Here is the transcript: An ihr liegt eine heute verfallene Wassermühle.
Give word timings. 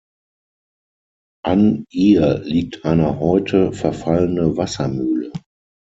An 1.43 1.85
ihr 1.91 2.39
liegt 2.39 2.85
eine 2.85 3.19
heute 3.19 3.71
verfallene 3.71 4.57
Wassermühle. 4.57 5.31